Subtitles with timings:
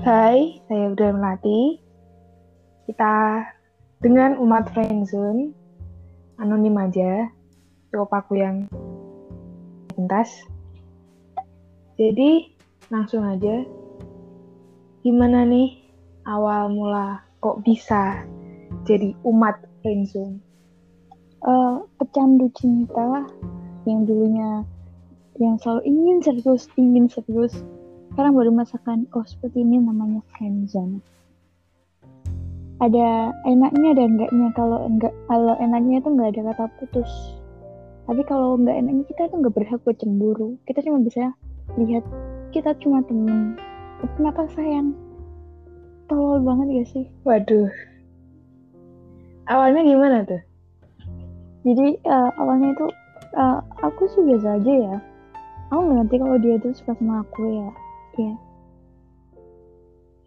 [0.00, 1.76] Hai, saya Uda Melati.
[2.88, 3.44] Kita
[4.00, 5.52] dengan umat friendzone,
[6.40, 7.28] anonim aja,
[7.92, 8.64] cukup aku yang
[9.92, 10.32] pintas.
[12.00, 12.48] Jadi,
[12.88, 13.60] langsung aja.
[15.04, 15.84] Gimana nih
[16.24, 18.24] awal mula kok bisa
[18.88, 20.40] jadi umat friendzone?
[21.44, 23.28] Uh, pecandu cinta
[23.84, 24.64] yang dulunya
[25.36, 27.52] yang selalu ingin serius, ingin serius,
[28.10, 31.00] sekarang baru merasakan oh seperti ini namanya friendzone
[32.80, 34.48] ada enaknya dan enggaknya.
[34.56, 37.10] Kalau enggak kalau enaknya itu enggak ada kata putus.
[38.08, 40.56] Tapi kalau enggak enaknya kita itu enggak berhak buat cemburu.
[40.64, 41.36] Kita cuma bisa
[41.76, 42.04] lihat
[42.56, 43.60] kita cuma temen.
[44.16, 44.96] Kenapa sayang?
[46.08, 47.04] Tolol banget gak sih?
[47.22, 47.68] Waduh.
[49.46, 50.42] Awalnya gimana tuh?
[51.68, 52.86] Jadi uh, awalnya itu
[53.36, 54.96] uh, aku sih biasa aja ya.
[55.68, 57.70] Aku nggak ngerti kalau dia tuh suka sama aku ya
[58.20, 58.36] Iya.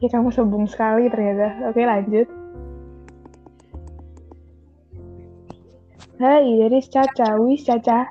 [0.01, 1.69] Ya kamu sombong sekali ternyata.
[1.69, 2.25] Oke lanjut.
[6.17, 7.37] Hai, dari Caca.
[7.37, 8.09] Wis Caca.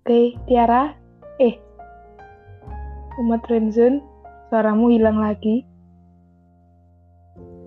[0.00, 0.94] Oke, Tiara.
[1.38, 1.54] Eh,
[3.22, 4.02] umat Renzun,
[4.50, 5.69] suaramu hilang lagi.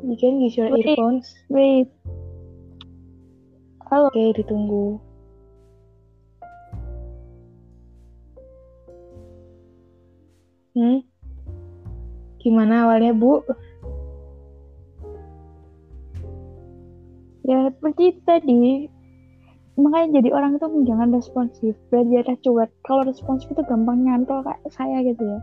[0.03, 1.31] You can use your wait, earphones.
[1.47, 1.87] Wait.
[3.87, 4.11] Halo.
[4.11, 4.99] Oke, okay, ditunggu.
[10.75, 11.07] Hmm?
[12.43, 13.47] Gimana awalnya, Bu?
[17.47, 18.91] Ya, seperti tadi.
[19.79, 21.79] Makanya jadi orang itu jangan responsif.
[21.87, 22.75] Belajar cuek.
[22.83, 25.39] Kalau responsif itu gampang nyantol kayak saya gitu ya.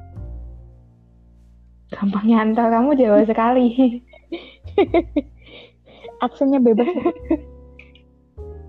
[1.96, 3.72] Gampang nyantol, kamu jauh sekali.
[6.24, 6.88] aksennya bebas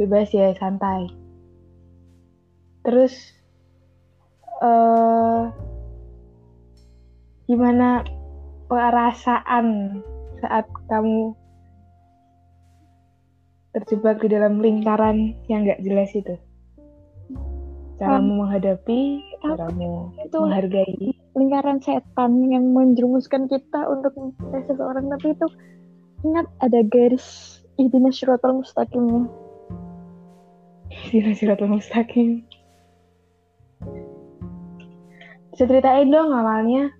[0.02, 1.12] bebas ya santai.
[2.82, 3.14] Terus
[4.66, 5.54] uh,
[7.46, 8.02] gimana
[8.66, 10.00] perasaan
[10.42, 11.38] saat kamu
[13.78, 16.36] terjebak di dalam lingkaran yang gak jelas itu?
[18.02, 21.14] Caramu um, menghadapi caramu itu menghargai.
[21.38, 25.06] lingkaran setan yang menjerumuskan kita untuk mencintai seseorang.
[25.08, 25.48] Tapi itu
[26.22, 29.30] ingat ada garis ihdinas syiratal mustaqimnya
[31.12, 32.44] ihdinas syiratal mustaqim.
[35.52, 36.92] Bisa ceritain dong awalnya?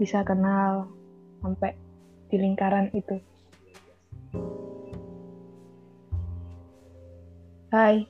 [0.00, 0.88] Bisa kenal
[1.44, 1.76] sampai
[2.32, 3.20] di lingkaran itu.
[7.68, 8.08] Hai.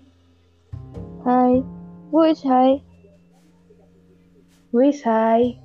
[1.26, 1.52] Hai.
[2.14, 2.78] Who is hi?
[4.70, 5.58] Wis hai.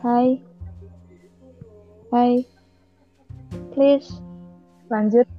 [0.00, 0.49] Hai
[2.10, 2.42] Hai.
[3.70, 4.10] Please.
[4.90, 5.30] Lanjut.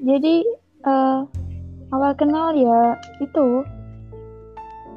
[0.00, 0.48] Jadi
[0.88, 1.28] uh,
[1.92, 3.60] awal kenal ya itu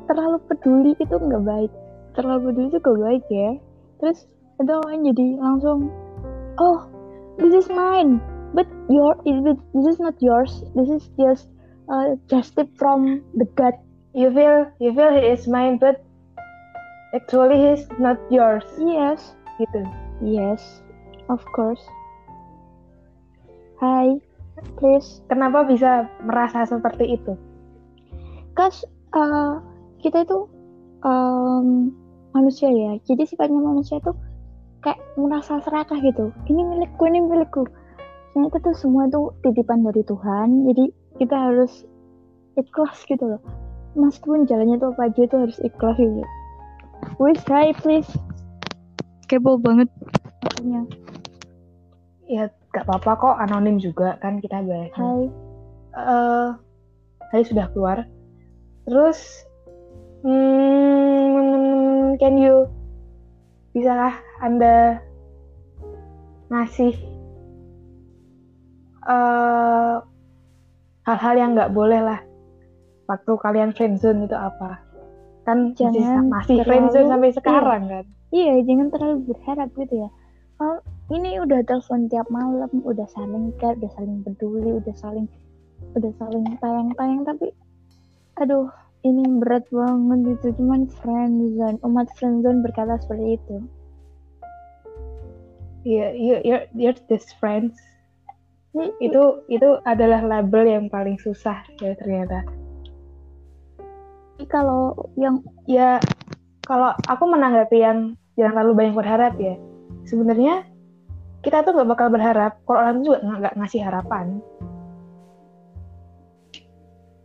[0.07, 1.71] terlalu peduli itu nggak baik.
[2.15, 3.51] Terlalu peduli itu gak baik ya.
[3.99, 4.23] Terus
[4.63, 5.91] itu orang jadi langsung
[6.55, 6.87] oh
[7.35, 8.23] this is mine
[8.55, 11.49] but your this is not yours this is just
[11.89, 13.75] uh, just tip from the gut
[14.13, 16.05] you feel you feel he is mine but
[17.17, 19.81] actually he's not yours yes gitu
[20.23, 20.63] Yes,
[21.27, 21.83] of course.
[23.83, 24.15] Hi,
[24.79, 25.19] please.
[25.27, 27.35] Kenapa bisa merasa seperti itu?
[28.55, 29.59] Cause uh,
[29.99, 30.47] kita itu
[31.03, 31.91] um,
[32.31, 32.95] manusia ya.
[33.03, 34.15] Jadi sifatnya manusia itu
[34.79, 36.31] kayak merasa serakah gitu.
[36.47, 37.67] Ini milikku, ini milikku.
[38.31, 40.71] Ternyata tuh semua tuh titipan dari Tuhan.
[40.71, 40.87] Jadi
[41.19, 41.83] kita harus
[42.55, 43.43] ikhlas gitu loh.
[43.99, 46.23] Meskipun jalannya tuh apa aja itu harus ikhlas gitu.
[47.19, 48.07] Wish, hi, please
[49.33, 49.89] kepo banget.
[50.45, 50.85] Akunya
[52.33, 55.23] ya gak apa-apa kok anonim juga kan kita bahas hai.
[55.93, 56.49] Uh,
[57.29, 58.09] hai sudah keluar.
[58.89, 59.19] Terus
[60.25, 62.65] hmm, can you
[63.77, 64.97] bisakah anda
[66.49, 66.93] ngasih
[69.05, 70.01] uh,
[71.05, 72.19] hal-hal yang nggak boleh lah?
[73.05, 74.79] Waktu kalian friendzone itu apa?
[75.43, 77.91] Kan Jangan masih, masih friendzone sampai sekarang iya.
[78.01, 80.09] kan iya jangan terlalu berharap gitu ya
[80.57, 80.81] oh,
[81.13, 85.29] ini udah telepon tiap malam udah saling care udah saling peduli udah saling
[85.93, 87.53] udah saling tayang-tayang tapi
[88.41, 88.67] aduh
[89.05, 93.57] ini berat banget gitu cuman friendzone umat friendzone berkata seperti itu
[95.83, 97.75] Iya, yeah, you're, you're just friends.
[99.03, 99.21] itu
[99.51, 102.41] itu adalah label yang paling susah ya ternyata.
[104.49, 106.01] Kalau yang ya
[106.65, 109.55] kalau aku menanggapi yang jangan terlalu banyak berharap ya.
[110.07, 110.65] Sebenarnya
[111.43, 112.59] kita tuh nggak bakal berharap.
[112.63, 114.25] Kalau orang itu juga nggak ngasih harapan.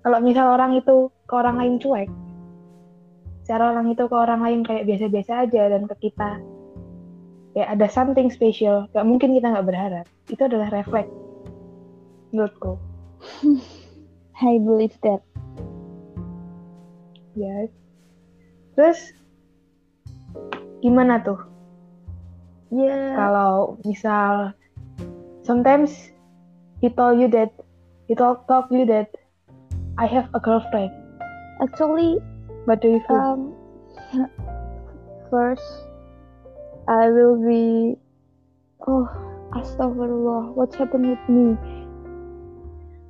[0.04, 2.08] Kalau misal orang itu ke orang lain cuek
[3.48, 6.36] cara orang itu ke orang lain kayak biasa-biasa aja dan ke kita
[7.56, 8.84] kayak ada something special.
[8.92, 10.06] Gak mungkin kita nggak berharap.
[10.28, 11.10] Itu adalah refleks.
[12.30, 12.76] Menurutku.
[14.44, 15.24] I believe that.
[17.34, 17.72] Yes.
[18.76, 19.16] Terus
[20.80, 21.38] gimana tuh?
[22.68, 23.16] Yeah.
[23.16, 24.52] kalau misal
[25.40, 26.12] sometimes
[26.84, 27.48] he told you that
[28.04, 29.08] he talk talk you that
[29.96, 30.92] I have a girlfriend.
[31.64, 32.20] Actually
[32.68, 33.16] what do you feel?
[33.16, 33.40] um,
[35.32, 35.64] first
[36.84, 37.96] I will be
[38.84, 39.08] oh
[39.56, 41.56] astagfirullah what's happened with me?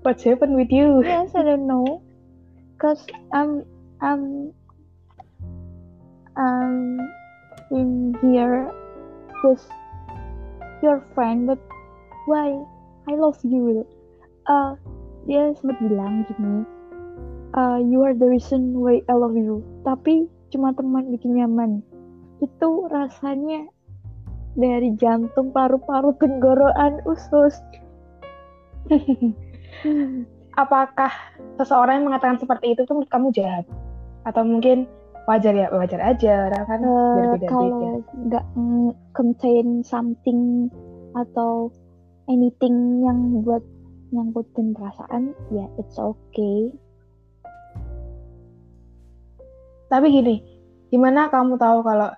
[0.06, 1.02] What's happened with you?
[1.02, 1.98] Yes I don't know.
[2.78, 3.02] Cause
[3.34, 3.66] I'm
[3.98, 4.54] I'm
[6.38, 7.02] um
[7.70, 8.70] in here
[9.44, 9.64] with
[10.82, 11.60] your friend but
[12.26, 12.54] why?
[13.08, 13.88] I love you.
[14.48, 14.76] Uh
[15.28, 16.64] dia sempat bilang gini
[17.56, 19.64] uh, you are the reason why I love you.
[19.86, 21.80] Tapi cuma teman bikin nyaman.
[22.42, 23.68] Itu rasanya
[24.58, 27.54] dari jantung paru-paru tenggorokan usus.
[30.62, 31.12] Apakah
[31.54, 33.64] seseorang yang mengatakan seperti itu tuh kamu jahat?
[34.26, 34.90] Atau mungkin
[35.28, 38.44] wajar ya wajar aja orang kan uh, berbeda-beda kalau nggak
[39.12, 40.72] contain something
[41.12, 41.68] atau
[42.32, 43.60] anything yang buat
[44.08, 46.72] nyangkutin perasaan ya it's okay.
[49.92, 50.40] Tapi gini
[50.88, 52.08] gimana kamu tahu kalau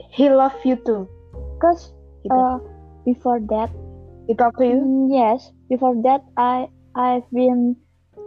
[0.00, 1.04] he love you too?
[1.60, 1.92] Cause
[2.24, 2.32] gitu.
[2.32, 2.56] uh,
[3.04, 3.68] before that
[4.24, 4.80] he talk to you?
[4.80, 7.76] mm, yes before that I I've been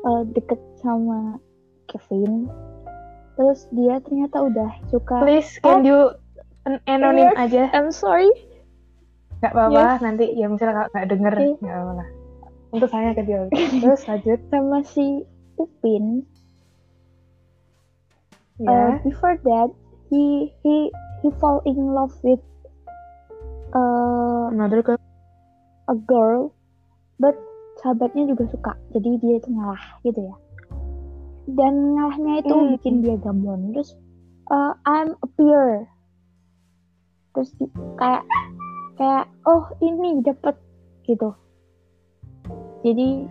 [0.06, 1.42] uh, deket sama
[1.90, 2.46] Kevin
[3.40, 5.88] terus dia ternyata udah suka please can oh.
[5.88, 6.00] you
[6.86, 7.62] anonim yes, aja?
[7.74, 8.30] I'm sorry.
[9.40, 10.02] Nggak apa-apa yes.
[10.04, 11.52] nanti ya misalnya nggak denger okay.
[11.64, 12.06] nggak apa-apa.
[12.70, 13.48] Untuk saya ke dia.
[13.82, 14.40] Terus lanjut.
[14.52, 15.26] Sama si
[15.58, 16.28] Upin.
[18.60, 19.00] Yeah.
[19.00, 19.72] uh, before that
[20.12, 20.92] he he
[21.24, 22.44] he fall in love with
[23.72, 25.00] uh, another girl.
[25.90, 26.54] a girl
[27.18, 27.34] but
[27.82, 28.78] sahabatnya juga suka.
[28.94, 30.36] Jadi dia itu ngalah gitu ya
[31.56, 32.70] dan ngalahnya itu hmm.
[32.78, 33.96] bikin dia gambon terus
[34.50, 35.88] uh, I'm a peer.
[37.34, 37.50] Terus
[38.02, 38.26] kayak
[38.98, 40.58] kayak oh ini dapet
[41.06, 41.34] gitu.
[42.84, 43.30] Jadi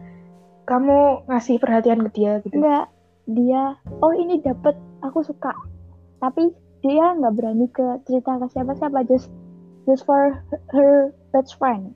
[0.64, 2.54] kamu ngasih perhatian ke dia gitu?
[2.56, 2.86] enggak.
[3.28, 5.52] Dia oh ini dapet aku suka.
[6.22, 9.28] Tapi dia nggak berani ke cerita ke siapa-siapa just
[9.84, 10.38] just for
[10.72, 11.92] her best friend.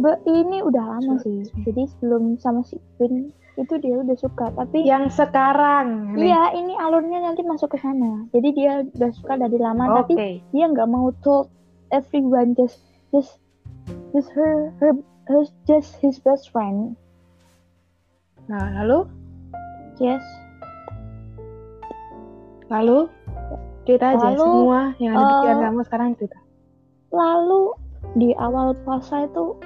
[0.00, 1.46] But ini udah lama sih.
[1.62, 7.18] Jadi sebelum sama si Queen itu dia udah suka tapi yang sekarang iya ini alurnya
[7.18, 8.30] nanti masuk ke sana.
[8.30, 9.98] Jadi dia udah suka dari lama okay.
[9.98, 10.14] tapi
[10.54, 11.50] dia nggak mau told
[11.90, 12.78] everyone just
[13.10, 13.42] just
[14.14, 14.94] just her her,
[15.26, 16.94] her just his best friend.
[18.46, 19.10] Nah lalu?
[19.98, 20.22] Yes.
[22.70, 23.10] Lalu?
[23.82, 26.38] Cerita aja lalu, semua yang ada di pikiran uh, kamu sekarang cerita
[27.12, 27.72] lalu
[28.16, 29.56] di awal puasa itu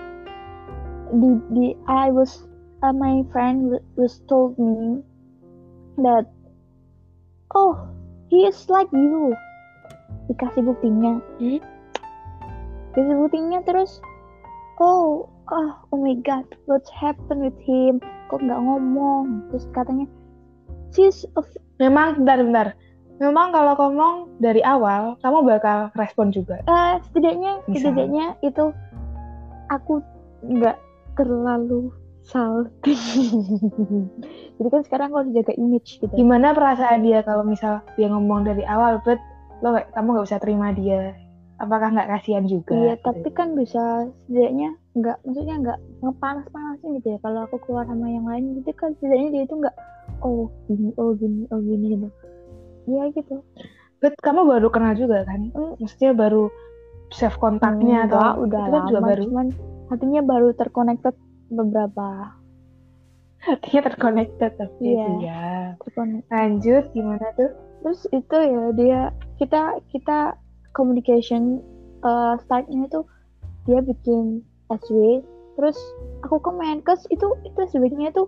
[1.18, 2.46] di di I was
[2.82, 5.00] uh, my friend was told me
[6.02, 6.26] that
[7.54, 7.78] oh
[8.28, 9.32] he is like you.
[10.30, 11.22] Dikasih buktinya.
[11.38, 11.62] Hmm?
[12.92, 14.04] dikasih buktinya terus
[14.76, 18.02] oh oh oh my god what happened with him?
[18.28, 19.48] Kok nggak ngomong?
[19.48, 20.06] Terus katanya
[20.92, 21.42] she's a
[21.80, 22.68] memang bentar bentar.
[23.22, 26.58] Memang kalau ngomong dari awal kamu bakal respon juga.
[26.66, 27.94] Uh, setidaknya Misal.
[27.94, 28.74] setidaknya itu
[29.70, 30.02] aku
[30.42, 30.74] nggak
[31.14, 31.92] terlalu
[32.22, 32.98] salting.
[34.58, 36.12] Jadi kan sekarang harus jaga image gitu.
[36.14, 39.18] Gimana perasaan dia kalau misal dia ngomong dari awal but
[39.62, 41.14] lo kamu nggak bisa terima dia.
[41.62, 42.74] Apakah nggak kasihan juga?
[42.74, 43.06] Iya gitu.
[43.06, 47.18] tapi kan bisa setidaknya nggak maksudnya nggak ngepanas panasin gitu ya.
[47.22, 49.76] Kalau aku keluar sama yang lain gitu kan setidaknya dia itu nggak
[50.22, 52.08] oh gini oh gini oh gini gitu.
[52.90, 53.36] Iya gitu.
[54.02, 55.54] But kamu baru kenal juga kan?
[55.54, 55.78] Mm.
[55.78, 56.50] maksudnya baru
[57.12, 59.46] save kontaknya hmm, atau udah kan lama juga baru cuman
[59.92, 61.14] hatinya baru terconnected
[61.52, 62.32] beberapa.
[63.42, 65.44] Artinya terconnected tapi yeah, ya.
[66.30, 67.50] lanjut gimana tuh?
[67.82, 69.00] Terus itu ya dia
[69.42, 70.38] kita kita
[70.72, 71.58] communication
[72.06, 73.02] uh, startnya itu
[73.66, 74.40] dia bikin
[74.70, 75.20] SW
[75.58, 75.76] terus
[76.24, 78.24] aku komen kes itu itu SW-nya itu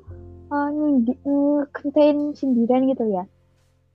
[0.53, 3.25] uh, contain sindiran gitu ya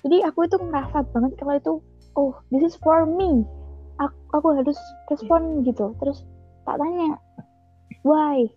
[0.02, 1.74] jadi aku itu ngerasa banget kalau itu
[2.18, 3.46] oh this is for me
[4.00, 4.80] aku, aku harus
[5.12, 5.94] respon gitu.
[6.00, 6.24] Terus
[6.64, 7.20] tak tanya
[8.08, 8.48] why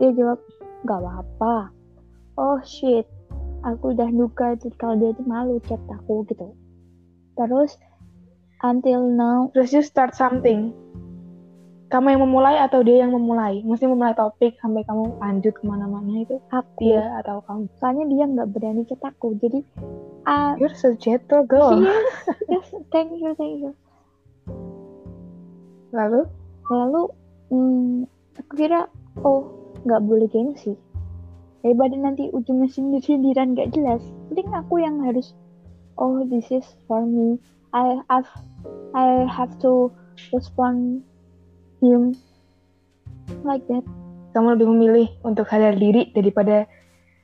[0.00, 0.40] dia jawab
[0.88, 1.68] gak apa-apa.
[2.40, 3.04] Oh shit.
[3.60, 6.56] Aku udah duga itu kalau dia tuh malu chat aku gitu.
[7.36, 7.76] Terus
[8.64, 10.72] until now terus you start something.
[11.92, 13.60] Kamu yang memulai atau dia yang memulai?
[13.60, 16.40] Mesti memulai topik sampai kamu lanjut ke mana-mana itu?
[16.48, 16.80] Aku.
[16.80, 17.68] Dia atau kamu?
[17.76, 19.60] soalnya dia nggak berani chat aku jadi
[20.24, 21.84] ah You're so gentle girl.
[21.84, 22.08] yes,
[22.48, 23.76] yes, thank you thank you.
[25.92, 26.24] Lalu?
[26.72, 27.02] Lalu
[27.52, 28.88] hmm, aku kira
[29.26, 30.76] oh nggak boleh gengsi
[31.60, 34.00] daripada nanti ujungnya sindir-sindiran nggak jelas.
[34.32, 35.36] Mending aku yang harus
[36.00, 37.36] oh this is for me.
[37.70, 38.28] I have
[38.96, 39.92] I have to
[40.32, 41.04] respond
[41.84, 42.16] him
[43.44, 43.84] like that.
[44.32, 46.64] Kamu lebih memilih untuk sadar diri daripada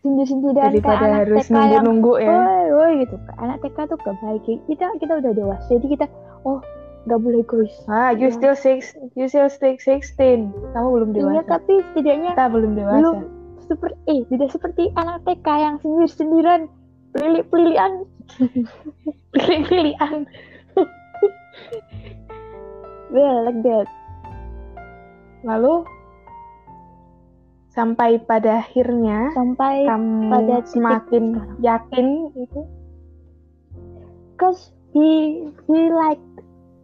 [0.05, 2.31] sindir-sindiran daripada anak harus nunggu-nunggu ya.
[2.31, 3.17] woi woi gitu.
[3.41, 4.45] Anak TK tuh gak baik.
[4.69, 5.69] Kita kita udah dewasa.
[5.73, 6.07] Jadi kita
[6.45, 6.61] oh
[7.07, 8.35] nggak boleh egois Ah, you Ya.
[8.35, 8.79] still six,
[9.15, 10.51] you still still 16.
[10.73, 11.51] Kamu belum iya dewasa.
[11.53, 12.97] tapi setidaknya Kita belum dewasa.
[12.97, 13.19] belum
[13.63, 16.61] seperti eh tidak seperti anak TK yang sindir-sindiran
[17.13, 17.93] pelilik-pelikan
[19.33, 20.19] Pilih-pilihan.
[23.09, 23.87] well like that
[25.43, 25.87] Lalu
[27.71, 31.59] sampai pada akhirnya sampai kamu pada semakin sekarang.
[31.61, 32.61] yakin itu
[34.35, 36.19] cause he he like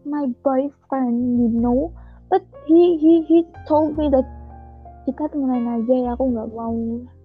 [0.05, 1.91] my boyfriend you know
[2.29, 4.27] but he he he told me that
[5.03, 6.75] kita temenan aja ya aku nggak mau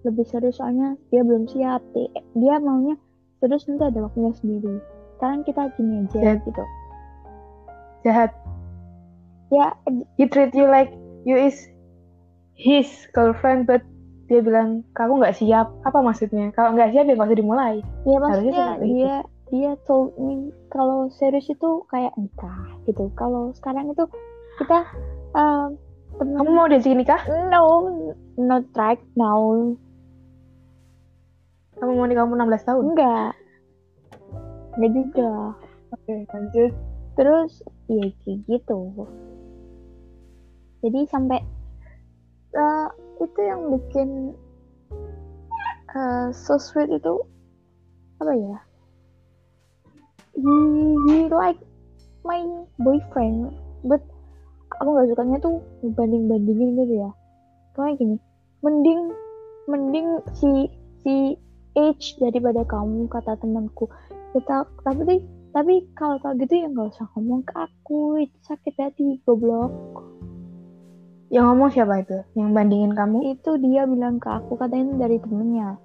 [0.02, 2.98] lebih serius soalnya dia belum siap Di- dia maunya
[3.38, 4.82] terus nanti ada waktunya sendiri
[5.16, 6.34] sekarang kita gini aja Ya.
[6.42, 6.64] gitu
[8.02, 8.30] jahat.
[9.50, 9.74] ya
[10.18, 10.90] He treat you like
[11.26, 11.56] you is
[12.54, 13.82] his girlfriend, but
[14.26, 15.70] dia bilang kamu nggak siap.
[15.82, 16.50] Apa maksudnya?
[16.52, 17.74] Kalau nggak siap ya nggak usah dimulai.
[18.04, 19.06] ya maksudnya seperti itu.
[19.48, 24.04] Dia told me kalau serius itu kayak nikah gitu kalau sekarang itu
[24.60, 24.84] kita
[25.32, 25.76] um,
[26.20, 27.20] temen Kamu mau diajak nikah?
[27.48, 27.88] no
[28.36, 29.40] not right now
[31.78, 32.82] Kamu mau nikah umur 16 tahun?
[32.92, 33.30] enggak
[34.76, 35.30] enggak juga
[35.88, 36.72] Oke, lanjut.
[37.16, 38.04] terus ya
[38.44, 38.80] gitu
[40.78, 41.40] jadi sampai
[42.52, 42.88] eh,
[43.18, 44.36] itu yang bikin
[45.96, 47.24] eh, so sweet itu
[48.20, 48.58] apa ya
[50.38, 50.54] he,
[51.10, 51.58] he like
[52.22, 52.40] my
[52.78, 53.50] boyfriend
[53.82, 54.02] but
[54.78, 55.58] aku nggak sukanya tuh
[55.98, 57.10] banding bandingin gitu ya
[57.74, 58.16] kayak gini
[58.62, 59.00] mending
[59.66, 60.70] mending si
[61.02, 61.34] si
[61.74, 63.90] age daripada kamu kata temanku
[64.34, 69.18] kita tapi tapi kalau kayak gitu ya nggak usah ngomong ke aku itu sakit hati
[69.26, 69.72] goblok
[71.28, 72.24] Yang ngomong siapa itu?
[72.40, 73.36] Yang bandingin kamu?
[73.36, 75.76] itu dia bilang ke aku katanya dari temennya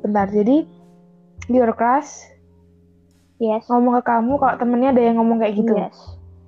[0.00, 0.64] Bentar, jadi
[1.44, 2.24] di your class
[3.36, 5.74] yes ngomong ke kamu kalau temennya ada yang ngomong kayak gitu.
[5.76, 5.96] yes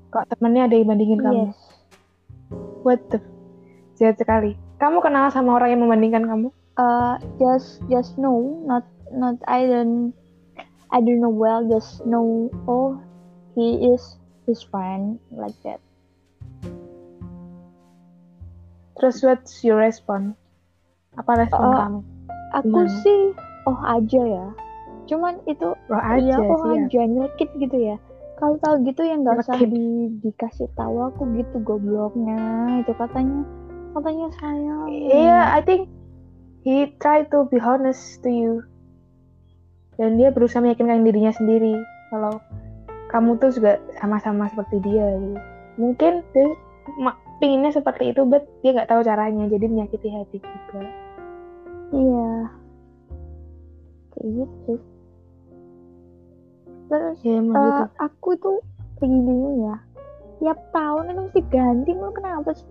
[0.09, 1.43] Kalau temennya ada yang bandingin kamu.
[1.51, 1.59] yes
[2.87, 3.19] What the?
[3.99, 4.55] Jahat sekali.
[4.79, 6.49] Kamu kenal sama orang yang membandingkan kamu?
[6.77, 10.13] uh just just know not not I don't
[10.93, 13.01] I don't know well just know oh
[13.57, 15.81] he is his friend like that
[18.97, 20.37] Terus what's your response?
[21.17, 22.01] Apa respon Uh, kamu?
[22.55, 23.01] aku Gimana?
[23.03, 23.21] sih
[23.67, 24.47] oh aja ya
[25.07, 27.97] cuman itu Roh aja ya oh aja nyelekit gitu ya
[28.37, 32.39] kalau tahu gitu ya nggak usah di, dikasih tahu aku gitu gobloknya
[32.85, 33.41] itu katanya
[33.97, 35.89] katanya saya Iya, I think
[36.61, 38.61] he try to be honest to you.
[39.97, 41.81] Dan dia berusaha meyakinkan dirinya sendiri
[42.13, 42.37] kalau
[43.09, 45.17] kamu tuh juga sama-sama seperti dia.
[45.17, 45.41] Gitu.
[45.81, 46.53] Mungkin dia
[47.41, 50.85] pinginnya seperti itu, but dia nggak tahu caranya, jadi menyakiti hati juga.
[51.97, 52.53] iya
[54.17, 54.73] kayak gitu
[56.87, 57.85] terus Ya emang eh, gitu.
[58.03, 58.59] aku tuh
[59.03, 59.77] lagi bingung ya.
[60.41, 62.69] Tiap tahun itu mesti ganti lu kenapa sih?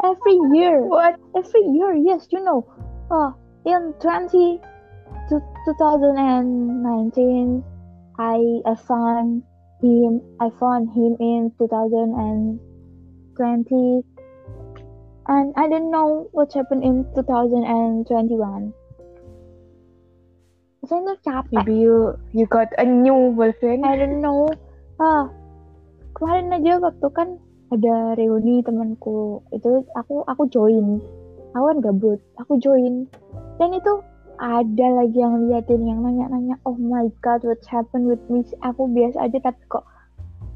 [0.00, 0.80] Every year.
[0.88, 1.20] What?
[1.36, 2.64] every year yes you know.
[3.12, 4.60] Oh in 20
[5.28, 7.64] to 2019
[8.18, 9.42] i i found
[9.82, 14.02] him i found him in 2020
[15.28, 18.72] and i don't know what happened in 2021
[20.88, 23.84] saya tuh capek Maybe you you got a new boyfriend.
[23.84, 24.48] I don't know.
[24.96, 25.28] Ah,
[26.16, 27.36] kemarin aja waktu kan
[27.68, 29.44] ada reuni temanku.
[29.52, 31.00] Itu aku aku join.
[31.52, 32.20] Aku kan gabut.
[32.40, 33.04] Aku join.
[33.60, 34.00] Dan itu
[34.40, 39.28] ada lagi yang liatin yang nanya-nanya, "Oh my god, what happened with me?" Aku biasa
[39.28, 39.84] aja tapi kok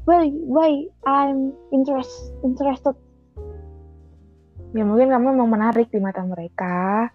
[0.09, 2.97] why why I'm interest interested.
[4.73, 7.07] Ya mungkin kamu emang menarik di mata mereka.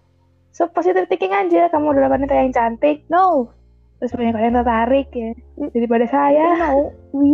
[0.51, 3.55] So positive thinking aja, kamu adalah wanita yang cantik, No,
[3.99, 5.31] terus banyak orang yang tertarik ya.
[5.71, 6.47] Daripada saya.
[6.51, 6.79] you know,
[7.15, 7.31] we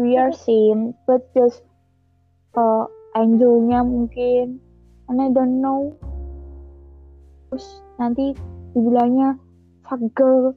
[0.00, 1.60] we are same, but just
[2.56, 4.64] uh, angle-nya mungkin,
[5.12, 5.92] and I don't know.
[7.52, 8.32] Terus nanti
[8.72, 9.36] dibilangnya
[9.84, 10.56] fuck girl,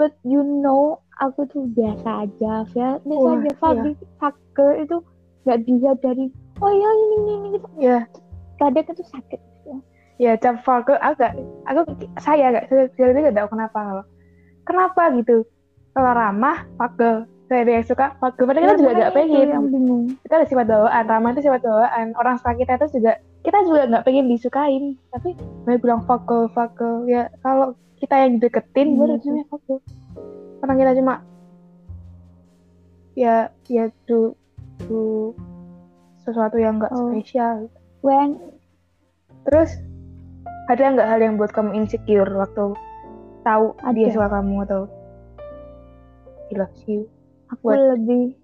[0.00, 2.88] but you know aku tuh biasa aja ya.
[3.04, 3.60] Biasa Wah, aja iya.
[3.60, 4.96] Fabi Fager itu
[5.44, 6.26] nggak bisa dari
[6.64, 7.48] oh ya ini ini ini.
[7.60, 8.00] Gitu ya
[8.58, 9.40] kadang itu sakit
[10.16, 11.34] ya cap Falco agak
[11.66, 11.80] aku
[12.16, 13.78] saya agak itu gak tahu kenapa.
[13.80, 14.04] Kalau
[14.64, 15.42] kenapa gitu?
[15.90, 19.48] Kalau ramah Falco saya ada yang suka Falco padahal kita Ya, juga gak pengen.
[19.50, 20.04] yang bingung.
[20.22, 21.04] Kita ada sifat bawaan.
[21.04, 22.06] Ramah itu sifat bawaan.
[22.14, 23.12] Orang suka kita itu juga
[23.44, 24.84] kita juga nggak pengen disukain.
[25.10, 29.74] Tapi mereka bilang Falco Falco ya kalau kita yang deketin Iya baru namanya Falco
[30.60, 31.14] karena kita cuma
[33.14, 33.34] ya
[33.66, 34.34] ya do
[34.80, 35.30] do
[36.20, 37.12] sesuatu yang nggak Oh.
[37.12, 37.68] spesial.
[38.00, 38.40] When
[39.44, 39.76] Terus
[40.64, 42.72] ada nggak hal yang buat kamu insecure waktu
[43.42, 44.14] tahu dia Ada.
[44.14, 44.82] suka kamu atau
[46.46, 47.04] he loves you?
[47.48, 47.80] aku What?
[47.94, 48.36] lebih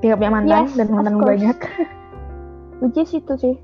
[0.00, 1.56] Dia punya mantan Yes, dan mantan banyak.
[2.80, 3.56] which is itu sih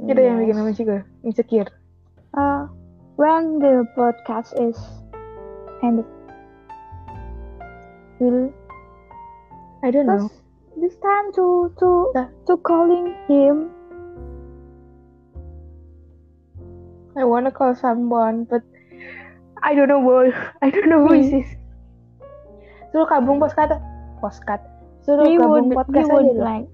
[0.00, 0.58] Itu yang bikin Yes.
[0.58, 1.70] kamu juga insecure.
[2.32, 2.66] uh,
[3.14, 4.74] when the podcast is
[5.80, 6.08] ended
[8.18, 8.50] will
[9.82, 10.30] I don't know.
[10.74, 12.30] This time to to Nah.
[12.46, 13.70] to calling him
[17.22, 18.66] I wanna call someone, but
[19.62, 20.34] I don't know boy.
[20.64, 21.38] I don't know who is Hmm.
[21.38, 21.48] this.
[22.90, 23.78] Suruh kabung postcard,
[24.18, 24.60] postcard.
[25.00, 26.18] Suruh he gabung would he podcast aja.
[26.18, 26.66] would like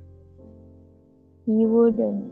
[1.44, 2.24] he wouldn't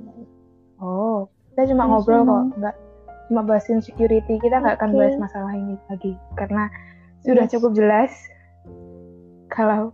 [0.76, 2.46] Oh, kita cuma Yes, ngobrol kok, emang.
[2.56, 2.76] nggak
[3.28, 4.34] cuma bahas insecurity.
[4.40, 4.98] Kita nggak akan Oke.
[4.98, 6.68] bahas masalah ini lagi karena
[7.20, 7.52] sudah Yes.
[7.52, 8.12] cukup jelas
[9.48, 9.92] kalau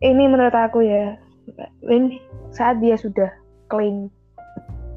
[0.00, 1.16] ini menurut aku ya,
[1.88, 2.20] ini
[2.52, 3.28] saat dia sudah
[3.68, 4.08] clean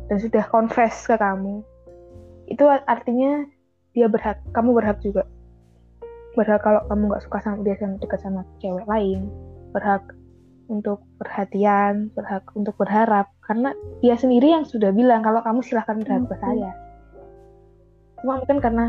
[0.07, 1.59] dan sudah confess ke kamu,
[2.49, 3.45] itu artinya
[3.93, 5.23] dia berhak, kamu berhak juga.
[6.33, 9.29] Berhak kalau kamu nggak suka sama dia sama dekat sama cewek lain,
[9.73, 10.03] berhak
[10.69, 13.29] untuk perhatian, berhak untuk berharap.
[13.45, 16.71] Karena dia sendiri yang sudah bilang kalau kamu silahkan berharap ke saya.
[18.21, 18.85] Cuma mungkin karena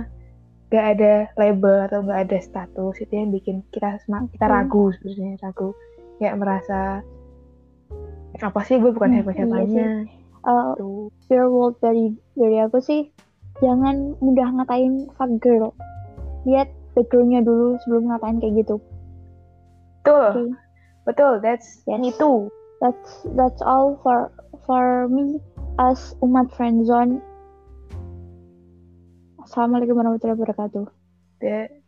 [0.71, 4.53] gak ada label atau gak ada status itu yang bikin kita kita Oke.
[4.53, 5.73] ragu sebenarnya ragu.
[6.21, 7.01] Kayak merasa
[8.41, 9.87] apa sih gue bukan Hmm, siapa iya siapanya
[10.49, 13.13] uh, tuh pure world dari dari aku sih
[13.61, 15.73] jangan mudah ngatain fuck girl.
[16.49, 18.77] Lihat backgroundnya dulu sebelum ngatain kayak gitu.
[20.01, 20.29] Betul.
[20.33, 20.45] Oke.
[21.09, 22.01] betul that's Yes.
[22.01, 24.33] me too that's that's all for
[24.69, 25.41] for me
[25.81, 27.21] as umat friendzone.
[29.45, 30.85] Assalamualaikum warahmatullahi wabarakatuh.
[31.41, 31.80] The-